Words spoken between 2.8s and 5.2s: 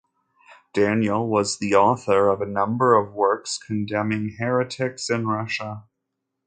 of works, condemning heretics